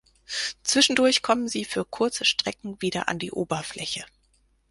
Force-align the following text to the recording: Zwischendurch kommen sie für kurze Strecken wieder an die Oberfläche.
Zwischendurch 0.63 1.21
kommen 1.21 1.47
sie 1.47 1.63
für 1.63 1.85
kurze 1.85 2.25
Strecken 2.25 2.81
wieder 2.81 3.07
an 3.07 3.19
die 3.19 3.31
Oberfläche. 3.31 4.03